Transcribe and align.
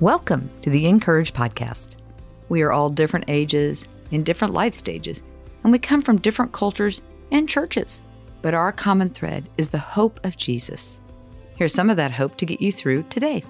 Welcome 0.00 0.48
to 0.62 0.70
the 0.70 0.86
(in)courage 0.86 1.32
Podcast. 1.32 1.90
We 2.48 2.62
are 2.62 2.72
all 2.72 2.88
different 2.88 3.26
ages, 3.28 3.84
in 4.10 4.24
different 4.24 4.54
life 4.54 4.72
stages, 4.72 5.22
and 5.62 5.70
we 5.70 5.78
come 5.78 6.00
from 6.00 6.16
different 6.16 6.52
cultures 6.52 7.02
and 7.30 7.46
churches. 7.46 8.02
But 8.40 8.54
our 8.54 8.72
common 8.72 9.10
thread 9.10 9.46
is 9.58 9.68
the 9.68 9.76
hope 9.76 10.18
of 10.24 10.38
Jesus. 10.38 11.02
Here's 11.58 11.74
some 11.74 11.90
of 11.90 11.98
that 11.98 12.12
hope 12.12 12.38
to 12.38 12.46
get 12.46 12.62
you 12.62 12.72
through 12.72 13.02
today. 13.10 13.44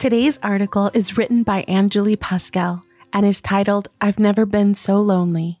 Today's 0.00 0.40
article 0.42 0.90
is 0.94 1.16
written 1.16 1.44
by 1.44 1.64
Anjuli 1.68 2.16
Paschall 2.16 2.82
and 3.12 3.24
is 3.24 3.40
titled, 3.40 3.86
I've 4.00 4.18
Never 4.18 4.44
Been 4.44 4.74
So 4.74 4.96
Lonely. 4.96 5.60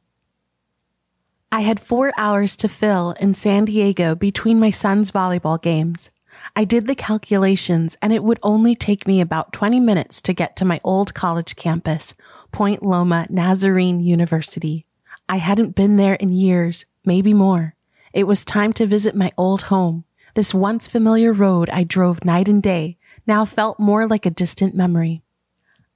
I 1.54 1.60
had 1.60 1.78
four 1.78 2.12
hours 2.18 2.56
to 2.56 2.68
fill 2.68 3.12
in 3.20 3.32
San 3.32 3.66
Diego 3.66 4.16
between 4.16 4.58
my 4.58 4.70
son's 4.70 5.12
volleyball 5.12 5.62
games. 5.62 6.10
I 6.56 6.64
did 6.64 6.88
the 6.88 6.96
calculations 6.96 7.96
and 8.02 8.12
it 8.12 8.24
would 8.24 8.40
only 8.42 8.74
take 8.74 9.06
me 9.06 9.20
about 9.20 9.52
20 9.52 9.78
minutes 9.78 10.20
to 10.22 10.32
get 10.32 10.56
to 10.56 10.64
my 10.64 10.80
old 10.82 11.14
college 11.14 11.54
campus, 11.54 12.16
Point 12.50 12.82
Loma 12.82 13.28
Nazarene 13.30 14.00
University. 14.00 14.84
I 15.28 15.36
hadn't 15.36 15.76
been 15.76 15.96
there 15.96 16.14
in 16.14 16.32
years, 16.32 16.86
maybe 17.04 17.32
more. 17.32 17.76
It 18.12 18.26
was 18.26 18.44
time 18.44 18.72
to 18.72 18.84
visit 18.84 19.14
my 19.14 19.30
old 19.38 19.62
home. 19.62 20.02
This 20.34 20.52
once 20.52 20.88
familiar 20.88 21.32
road 21.32 21.70
I 21.70 21.84
drove 21.84 22.24
night 22.24 22.48
and 22.48 22.60
day 22.60 22.98
now 23.28 23.44
felt 23.44 23.78
more 23.78 24.08
like 24.08 24.26
a 24.26 24.30
distant 24.30 24.74
memory. 24.74 25.22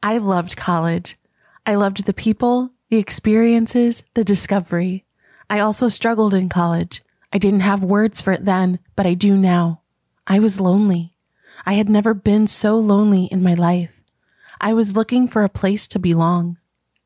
I 0.04 0.18
loved 0.18 0.56
college. 0.56 1.16
I 1.66 1.74
loved 1.74 2.06
the 2.06 2.14
people, 2.14 2.70
the 2.90 2.98
experiences, 2.98 4.04
the 4.14 4.22
discovery. 4.22 5.04
I 5.50 5.60
also 5.60 5.88
struggled 5.88 6.34
in 6.34 6.48
college. 6.48 7.02
I 7.32 7.38
didn't 7.38 7.60
have 7.60 7.82
words 7.82 8.20
for 8.20 8.32
it 8.32 8.44
then, 8.44 8.78
but 8.96 9.06
I 9.06 9.14
do 9.14 9.36
now. 9.36 9.80
I 10.27 10.38
was 10.38 10.60
lonely. 10.60 11.14
I 11.64 11.74
had 11.74 11.88
never 11.88 12.14
been 12.14 12.46
so 12.46 12.77
lonely 12.77 13.24
in 13.27 13.42
my 13.42 13.55
life. 13.55 14.05
I 14.60 14.74
was 14.74 14.96
looking 14.96 15.27
for 15.27 15.44
a 15.44 15.48
place 15.48 15.88
to 15.88 15.98
belong. 15.98 16.58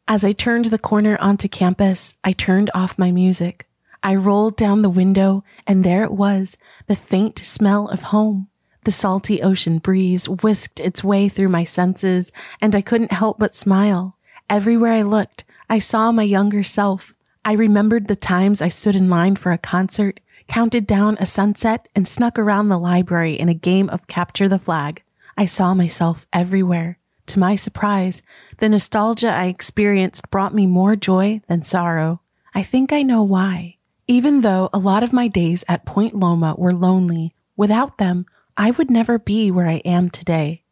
As 0.08 0.24
I 0.24 0.32
turned 0.32 0.66
the 0.66 0.78
corner 0.78 1.16
onto 1.20 1.48
campus, 1.48 2.16
I 2.24 2.32
turned 2.32 2.70
off 2.74 2.98
my 2.98 3.12
music. 3.12 3.68
I 4.02 4.16
rolled 4.16 4.56
down 4.56 4.82
the 4.82 4.90
window 4.90 5.44
and 5.66 5.84
there 5.84 6.02
it 6.02 6.12
was, 6.12 6.56
the 6.88 6.96
faint 6.96 7.38
smell 7.44 7.88
of 7.88 8.04
home. 8.04 8.48
The 8.84 8.90
salty 8.90 9.40
ocean 9.40 9.78
breeze 9.78 10.28
whisked 10.28 10.80
its 10.80 11.04
way 11.04 11.28
through 11.28 11.50
my 11.50 11.62
senses 11.62 12.32
and 12.60 12.74
I 12.74 12.82
couldn't 12.82 13.12
help 13.12 13.38
but 13.38 13.54
smile. 13.54 14.18
Everywhere 14.50 14.92
I 14.92 15.02
looked, 15.02 15.44
I 15.70 15.78
saw 15.78 16.10
my 16.10 16.24
younger 16.24 16.64
self, 16.64 17.14
I 17.44 17.54
remembered 17.54 18.06
the 18.06 18.16
times 18.16 18.62
I 18.62 18.68
stood 18.68 18.94
in 18.94 19.10
line 19.10 19.34
for 19.34 19.50
a 19.50 19.58
concert, 19.58 20.20
counted 20.46 20.86
down 20.86 21.16
a 21.18 21.26
sunset, 21.26 21.88
and 21.94 22.06
snuck 22.06 22.38
around 22.38 22.68
the 22.68 22.78
library 22.78 23.34
in 23.34 23.48
a 23.48 23.54
game 23.54 23.90
of 23.90 24.06
capture 24.06 24.48
the 24.48 24.60
flag. 24.60 25.02
I 25.36 25.46
saw 25.46 25.74
myself 25.74 26.26
everywhere. 26.32 26.98
To 27.26 27.40
my 27.40 27.56
surprise, 27.56 28.22
the 28.58 28.68
nostalgia 28.68 29.28
I 29.28 29.46
experienced 29.46 30.30
brought 30.30 30.54
me 30.54 30.66
more 30.66 30.94
joy 30.94 31.40
than 31.48 31.62
sorrow. 31.62 32.20
I 32.54 32.62
think 32.62 32.92
I 32.92 33.02
know 33.02 33.22
why. 33.22 33.76
Even 34.06 34.42
though 34.42 34.68
a 34.72 34.78
lot 34.78 35.02
of 35.02 35.12
my 35.12 35.26
days 35.26 35.64
at 35.66 35.86
Point 35.86 36.14
Loma 36.14 36.54
were 36.56 36.74
lonely, 36.74 37.34
without 37.56 37.98
them, 37.98 38.26
I 38.56 38.70
would 38.72 38.90
never 38.90 39.18
be 39.18 39.50
where 39.50 39.68
I 39.68 39.82
am 39.84 40.10
today. 40.10 40.62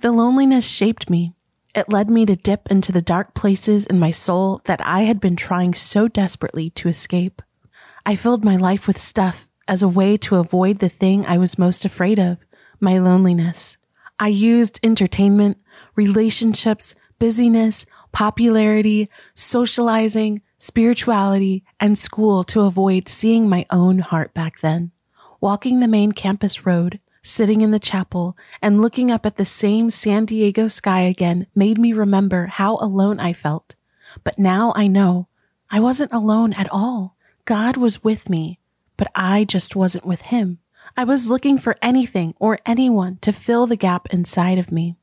The 0.00 0.12
loneliness 0.12 0.70
shaped 0.70 1.10
me, 1.10 1.34
it 1.78 1.88
led 1.88 2.10
me 2.10 2.26
to 2.26 2.34
dip 2.34 2.68
into 2.70 2.90
the 2.90 3.00
dark 3.00 3.34
places 3.34 3.86
in 3.86 4.00
my 4.00 4.10
soul 4.10 4.60
that 4.64 4.84
I 4.84 5.02
had 5.02 5.20
been 5.20 5.36
trying 5.36 5.74
so 5.74 6.08
desperately 6.08 6.70
to 6.70 6.88
escape. 6.88 7.40
I 8.04 8.16
filled 8.16 8.44
my 8.44 8.56
life 8.56 8.88
with 8.88 8.98
stuff 8.98 9.48
as 9.68 9.82
a 9.82 9.88
way 9.88 10.16
to 10.16 10.36
avoid 10.36 10.80
the 10.80 10.88
thing 10.88 11.24
I 11.24 11.38
was 11.38 11.58
most 11.58 11.84
afraid 11.84 12.18
of, 12.18 12.38
my 12.80 12.98
loneliness. 12.98 13.76
I 14.18 14.28
used 14.28 14.80
entertainment, 14.82 15.58
relationships, 15.94 16.96
busyness, 17.20 17.86
popularity, 18.10 19.08
socializing, 19.34 20.42
spirituality, 20.56 21.64
and 21.78 21.96
school 21.96 22.42
to 22.44 22.62
avoid 22.62 23.06
seeing 23.06 23.48
my 23.48 23.64
own 23.70 24.00
heart 24.00 24.34
back 24.34 24.60
then. 24.60 24.90
Walking 25.40 25.78
the 25.78 25.86
main 25.86 26.10
campus 26.10 26.66
road, 26.66 26.98
sitting 27.22 27.60
in 27.60 27.70
the 27.70 27.78
chapel 27.78 28.36
and 28.62 28.80
looking 28.80 29.10
up 29.10 29.26
at 29.26 29.36
the 29.36 29.44
same 29.44 29.90
San 29.90 30.24
Diego 30.24 30.68
sky 30.68 31.02
again 31.02 31.46
made 31.54 31.78
me 31.78 31.92
remember 31.92 32.46
how 32.46 32.76
alone 32.76 33.20
I 33.20 33.32
felt. 33.32 33.74
But 34.24 34.38
now 34.38 34.72
I 34.76 34.86
know 34.86 35.28
I 35.70 35.80
wasn't 35.80 36.12
alone 36.12 36.52
at 36.54 36.70
all. 36.70 37.16
God 37.44 37.76
was 37.76 38.02
with 38.02 38.30
me, 38.30 38.58
but 38.96 39.10
I 39.14 39.44
just 39.44 39.76
wasn't 39.76 40.06
with 40.06 40.22
him. 40.22 40.58
I 40.96 41.04
was 41.04 41.28
looking 41.28 41.58
for 41.58 41.76
anything 41.82 42.34
or 42.38 42.58
anyone 42.64 43.18
to 43.20 43.32
fill 43.32 43.66
the 43.66 43.76
gap 43.76 44.08
inside 44.10 44.58
of 44.58 44.72
me. 44.72 44.96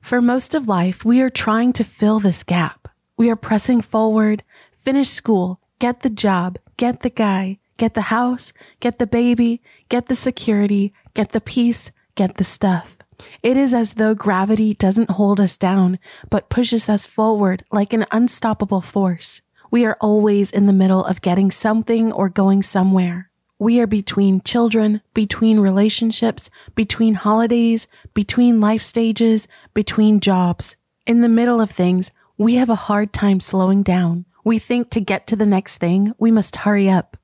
For 0.00 0.20
most 0.20 0.54
of 0.54 0.68
life, 0.68 1.04
we 1.04 1.20
are 1.20 1.30
trying 1.30 1.72
to 1.74 1.84
fill 1.84 2.20
this 2.20 2.42
gap. 2.42 2.88
We 3.16 3.30
are 3.30 3.36
pressing 3.36 3.80
forward, 3.80 4.42
finish 4.74 5.08
school, 5.08 5.60
get 5.78 6.00
the 6.00 6.10
job, 6.10 6.58
get 6.76 7.00
the 7.00 7.10
guy, 7.10 7.58
get 7.76 7.94
the 7.94 8.12
house, 8.12 8.52
get 8.80 8.98
the 8.98 9.06
baby, 9.06 9.60
get 9.88 10.06
the 10.06 10.14
security, 10.14 10.92
get 11.14 11.32
the 11.32 11.40
peace, 11.40 11.92
get 12.14 12.36
the 12.36 12.44
stuff. 12.44 12.96
It 13.42 13.56
is 13.56 13.74
as 13.74 13.94
though 13.94 14.14
gravity 14.14 14.74
doesn't 14.74 15.10
hold 15.10 15.40
us 15.40 15.58
down, 15.58 15.98
but 16.30 16.48
pushes 16.48 16.88
us 16.88 17.06
forward 17.06 17.64
like 17.70 17.92
an 17.92 18.06
unstoppable 18.10 18.80
force. 18.80 19.42
We 19.70 19.84
are 19.84 19.96
always 20.00 20.50
in 20.50 20.66
the 20.66 20.72
middle 20.72 21.04
of 21.04 21.22
getting 21.22 21.50
something 21.50 22.12
or 22.12 22.28
going 22.28 22.62
somewhere. 22.62 23.30
We 23.58 23.78
are 23.80 23.86
between 23.86 24.40
children, 24.40 25.02
between 25.12 25.60
relationships, 25.60 26.48
between 26.74 27.14
holidays, 27.14 27.86
between 28.14 28.60
life 28.60 28.82
stages, 28.82 29.46
between 29.74 30.20
jobs. 30.20 30.76
In 31.06 31.20
the 31.20 31.28
middle 31.28 31.60
of 31.60 31.70
things, 31.70 32.10
we 32.38 32.54
have 32.54 32.70
a 32.70 32.86
hard 32.88 33.12
time 33.12 33.38
slowing 33.38 33.82
down. 33.82 34.24
We 34.44 34.58
think 34.58 34.88
to 34.90 35.00
get 35.00 35.26
to 35.26 35.36
the 35.36 35.44
next 35.44 35.76
thing, 35.76 36.14
we 36.18 36.30
must 36.30 36.56
hurry 36.56 36.88
up. 36.88 37.18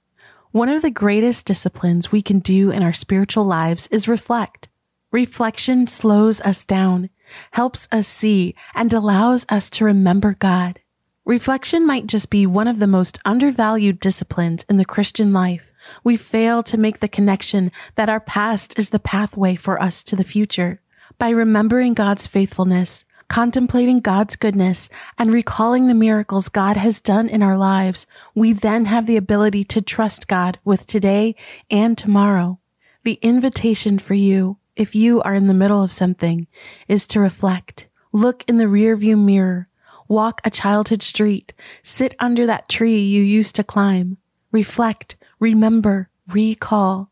One 0.56 0.70
of 0.70 0.80
the 0.80 0.90
greatest 0.90 1.44
disciplines 1.44 2.10
we 2.10 2.22
can 2.22 2.38
do 2.38 2.70
in 2.70 2.82
our 2.82 2.94
spiritual 2.94 3.44
lives 3.44 3.88
is 3.88 4.08
reflect. 4.08 4.68
Reflection 5.12 5.86
slows 5.86 6.40
us 6.40 6.64
down, 6.64 7.10
helps 7.50 7.86
us 7.92 8.08
see, 8.08 8.54
and 8.74 8.90
allows 8.90 9.44
us 9.50 9.68
to 9.68 9.84
remember 9.84 10.32
God. 10.32 10.80
Reflection 11.26 11.86
might 11.86 12.06
just 12.06 12.30
be 12.30 12.46
one 12.46 12.68
of 12.68 12.78
the 12.78 12.86
most 12.86 13.18
undervalued 13.26 14.00
disciplines 14.00 14.64
in 14.66 14.78
the 14.78 14.86
Christian 14.86 15.30
life. 15.30 15.74
We 16.02 16.16
fail 16.16 16.62
to 16.62 16.78
make 16.78 17.00
the 17.00 17.06
connection 17.06 17.70
that 17.96 18.08
our 18.08 18.20
past 18.20 18.78
is 18.78 18.88
the 18.88 18.98
pathway 18.98 19.56
for 19.56 19.78
us 19.82 20.02
to 20.04 20.16
the 20.16 20.24
future. 20.24 20.80
By 21.18 21.28
remembering 21.28 21.92
God's 21.92 22.26
faithfulness, 22.26 23.04
contemplating 23.28 24.00
God's 24.00 24.36
goodness 24.36 24.88
and 25.18 25.32
recalling 25.32 25.86
the 25.86 25.94
miracles 25.94 26.48
God 26.48 26.76
has 26.76 27.00
done 27.00 27.28
in 27.28 27.42
our 27.42 27.56
lives, 27.56 28.06
we 28.34 28.52
then 28.52 28.86
have 28.86 29.06
the 29.06 29.16
ability 29.16 29.64
to 29.64 29.82
trust 29.82 30.28
God 30.28 30.58
with 30.64 30.86
today 30.86 31.34
and 31.70 31.96
tomorrow. 31.96 32.58
The 33.04 33.18
invitation 33.22 33.98
for 33.98 34.14
you, 34.14 34.58
if 34.74 34.94
you 34.94 35.22
are 35.22 35.34
in 35.34 35.46
the 35.46 35.54
middle 35.54 35.82
of 35.82 35.92
something, 35.92 36.46
is 36.88 37.06
to 37.08 37.20
reflect. 37.20 37.88
Look 38.12 38.44
in 38.48 38.58
the 38.58 38.64
rearview 38.64 39.22
mirror. 39.22 39.68
Walk 40.08 40.40
a 40.44 40.50
childhood 40.50 41.02
street. 41.02 41.52
Sit 41.82 42.14
under 42.18 42.46
that 42.46 42.68
tree 42.68 42.98
you 42.98 43.22
used 43.22 43.54
to 43.56 43.64
climb. 43.64 44.18
Reflect, 44.52 45.16
remember, 45.40 46.08
recall. 46.28 47.10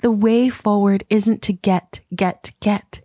The 0.00 0.10
way 0.10 0.48
forward 0.48 1.04
isn't 1.10 1.42
to 1.42 1.52
get, 1.52 2.00
get, 2.14 2.52
get. 2.60 3.00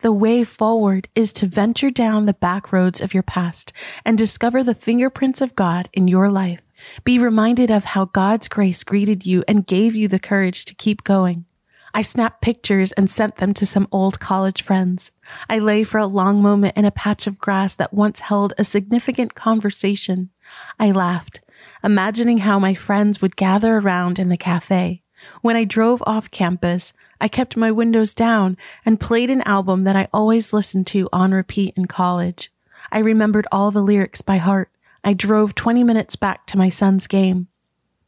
The 0.00 0.12
way 0.12 0.44
forward 0.44 1.08
is 1.16 1.32
to 1.34 1.46
venture 1.46 1.90
down 1.90 2.26
the 2.26 2.34
back 2.34 2.72
roads 2.72 3.00
of 3.00 3.12
your 3.12 3.24
past 3.24 3.72
and 4.04 4.16
discover 4.16 4.62
the 4.62 4.74
fingerprints 4.74 5.40
of 5.40 5.56
God 5.56 5.88
in 5.92 6.06
your 6.06 6.30
life. 6.30 6.62
Be 7.02 7.18
reminded 7.18 7.70
of 7.72 7.84
how 7.84 8.04
God's 8.04 8.48
grace 8.48 8.84
greeted 8.84 9.26
you 9.26 9.42
and 9.48 9.66
gave 9.66 9.96
you 9.96 10.06
the 10.06 10.20
courage 10.20 10.64
to 10.66 10.74
keep 10.74 11.02
going. 11.02 11.46
I 11.92 12.02
snapped 12.02 12.42
pictures 12.42 12.92
and 12.92 13.10
sent 13.10 13.36
them 13.36 13.52
to 13.54 13.66
some 13.66 13.88
old 13.90 14.20
college 14.20 14.62
friends. 14.62 15.10
I 15.48 15.58
lay 15.58 15.82
for 15.82 15.98
a 15.98 16.06
long 16.06 16.42
moment 16.42 16.76
in 16.76 16.84
a 16.84 16.92
patch 16.92 17.26
of 17.26 17.38
grass 17.38 17.74
that 17.74 17.92
once 17.92 18.20
held 18.20 18.54
a 18.56 18.64
significant 18.64 19.34
conversation. 19.34 20.30
I 20.78 20.92
laughed, 20.92 21.40
imagining 21.82 22.38
how 22.38 22.60
my 22.60 22.74
friends 22.74 23.20
would 23.20 23.34
gather 23.34 23.78
around 23.78 24.20
in 24.20 24.28
the 24.28 24.36
cafe. 24.36 25.02
When 25.42 25.56
I 25.56 25.64
drove 25.64 26.02
off 26.06 26.30
campus, 26.30 26.92
I 27.20 27.28
kept 27.28 27.56
my 27.56 27.70
windows 27.70 28.14
down 28.14 28.56
and 28.84 29.00
played 29.00 29.30
an 29.30 29.42
album 29.42 29.84
that 29.84 29.96
I 29.96 30.08
always 30.12 30.52
listened 30.52 30.86
to 30.88 31.08
on 31.12 31.32
repeat 31.32 31.74
in 31.76 31.86
college. 31.86 32.50
I 32.92 32.98
remembered 32.98 33.46
all 33.50 33.70
the 33.70 33.82
lyrics 33.82 34.22
by 34.22 34.36
heart. 34.36 34.70
I 35.04 35.12
drove 35.14 35.54
20 35.54 35.84
minutes 35.84 36.16
back 36.16 36.46
to 36.46 36.58
my 36.58 36.68
son's 36.68 37.06
game. 37.06 37.48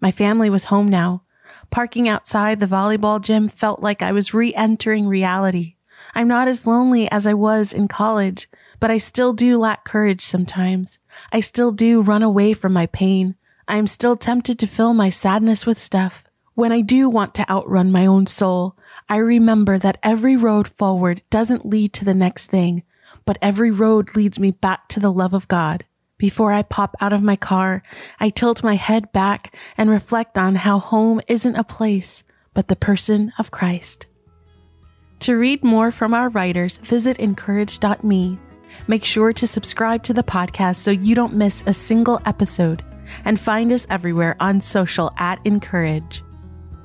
My 0.01 0.11
family 0.11 0.49
was 0.49 0.67
home 0.67 0.89
now. 0.89 1.23
Parking 1.71 2.09
outside 2.09 2.61
the 2.61 2.67
volleyball 2.67 3.21
gym 3.21 3.49
felt 3.49 3.81
like 3.81 4.03
I 4.03 4.13
was 4.13 4.35
re-entering 4.35 5.07
reality. 5.07 5.77
I'm 6.15 6.29
not 6.29 6.49
as 6.49 6.67
lonely 6.67 7.11
as 7.11 7.27
I 7.27 7.35
was 7.35 7.73
in 7.73 7.89
college, 7.89 8.49
but 8.79 8.91
I 8.91 8.99
still 8.99 9.33
do 9.33 9.59
lack 9.59 9.85
courage 9.85 10.23
sometimes. 10.23 10.99
I 11.33 11.41
still 11.41 11.73
do 11.73 12.01
run 12.01 12.23
away 12.23 12.55
from 12.55 12.73
my 12.73 12.87
pain. 12.87 13.37
I 13.69 13.77
am 13.77 13.87
still 13.87 14.17
tempted 14.17 14.59
to 14.59 14.67
fill 14.67 14.95
my 14.95 15.11
sadness 15.11 15.67
with 15.67 15.79
stuff. 15.79 16.25
When 16.55 16.73
I 16.73 16.81
do 16.81 17.09
want 17.09 17.35
to 17.35 17.51
outrun 17.51 17.93
my 17.93 18.07
own 18.07 18.27
soul, 18.27 18.77
I 19.09 19.17
remember 19.17 19.79
that 19.79 19.99
every 20.03 20.37
road 20.37 20.69
forward 20.69 21.23
doesn't 21.31 21.65
lead 21.65 21.93
to 21.95 22.05
the 22.05 22.15
next 22.15 22.49
thing, 22.49 22.83
but 23.25 23.39
every 23.41 23.71
road 23.71 24.15
leads 24.17 24.39
me 24.39 24.51
back 24.51 24.89
to 24.89 25.01
the 25.01 25.13
love 25.13 25.33
of 25.33 25.49
God. 25.49 25.85
Before 26.19 26.53
I 26.53 26.63
pop 26.63 26.97
out 27.01 27.13
of 27.13 27.23
my 27.23 27.37
car, 27.37 27.83
I 28.19 28.29
tilt 28.29 28.63
my 28.63 28.75
head 28.75 29.11
back 29.13 29.57
and 29.79 29.89
reflect 29.89 30.37
on 30.37 30.57
how 30.57 30.79
home 30.79 31.21
isn't 31.29 31.57
a 31.57 31.65
place, 31.65 32.25
but 32.53 32.69
the 32.69 32.77
person 32.77 33.33
of 33.39 33.51
Christ. 33.51 34.07
To 35.21 35.37
read 35.37 35.65
more 35.65 35.91
from 35.91 36.13
our 36.13 36.29
writers, 36.29 36.79
visit 36.79 37.19
incourage.me. 37.19 38.39
Make 38.87 39.05
sure 39.05 39.33
to 39.33 39.47
subscribe 39.47 40.03
to 40.05 40.13
the 40.13 40.23
podcast 40.23 40.77
so 40.77 40.91
you 40.91 41.15
don't 41.15 41.35
miss 41.35 41.65
a 41.67 41.73
single 41.73 42.21
episode, 42.27 42.85
and 43.25 43.41
find 43.41 43.73
us 43.73 43.87
everywhere 43.89 44.37
on 44.41 44.61
social 44.61 45.13
at 45.17 45.43
(in)courage. 45.45 46.23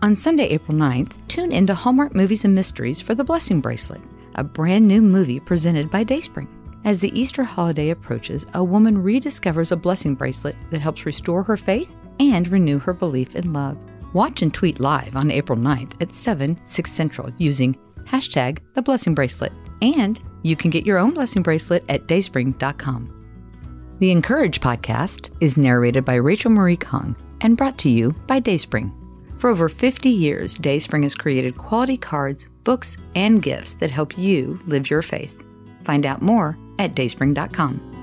On 0.02 0.16
Sunday, 0.16 0.46
April 0.48 0.78
9th, 0.78 1.14
tune 1.28 1.52
into 1.52 1.74
Hallmark 1.74 2.14
Movies 2.14 2.46
and 2.46 2.54
Mysteries 2.54 3.02
for 3.02 3.16
The 3.16 3.24
Blessing 3.24 3.60
Bracelet, 3.60 4.02
a 4.36 4.44
brand 4.44 4.88
new 4.88 5.02
movie 5.02 5.40
presented 5.40 5.90
by 5.90 6.04
Dayspring. 6.04 6.48
As 6.84 7.00
the 7.00 7.18
Easter 7.20 7.44
holiday 7.44 7.90
approaches, 7.90 8.46
a 8.54 8.64
woman 8.64 9.02
rediscovers 9.02 9.72
a 9.72 9.76
blessing 9.76 10.14
bracelet 10.14 10.56
that 10.70 10.82
helps 10.82 11.08
restore 11.08 11.42
her 11.42 11.58
faith 11.58 11.96
and 12.20 12.48
renew 12.50 12.78
her 12.78 12.94
belief 12.94 13.36
in 13.36 13.52
love. 13.54 13.78
Watch 14.14 14.44
and 14.44 14.54
tweet 14.54 14.80
live 14.80 15.16
on 15.16 15.32
April 15.32 15.58
9th 15.58 16.00
at 16.02 16.14
7, 16.14 16.60
6 16.64 16.92
Central 16.92 17.32
using 17.38 17.76
hashtag 18.04 18.60
the 18.74 18.84
blessing 18.84 19.16
bracelet. 19.16 19.54
And 19.82 20.22
you 20.44 20.56
can 20.56 20.70
get 20.70 20.86
your 20.86 21.00
own 21.00 21.12
blessing 21.12 21.42
bracelet 21.42 21.84
at 21.90 22.06
dayspring.com. 22.06 23.12
The 24.00 24.12
(in)courage 24.12 24.60
podcast 24.60 25.32
is 25.42 25.58
narrated 25.58 26.06
by 26.06 26.16
Rachel 26.16 26.52
Marie 26.52 26.78
Kong 26.78 27.16
and 27.42 27.58
brought 27.58 27.78
to 27.80 27.90
you 27.90 28.12
by 28.28 28.40
Dayspring. 28.40 28.94
For 29.46 29.52
over 29.52 29.70
50 29.70 30.10
years, 30.10 30.56
Dayspring 30.56 31.04
has 31.04 31.14
created 31.14 31.56
quality 31.56 31.98
cards, 31.98 32.50
books, 32.64 32.98
and 33.14 33.44
gifts 33.44 33.76
that 33.76 33.92
help 33.92 34.18
you 34.18 34.58
live 34.66 34.90
your 34.90 35.04
faith. 35.04 35.40
Find 35.84 36.04
out 36.08 36.24
more 36.24 36.58
at 36.80 36.96
dayspring.com. 36.96 37.95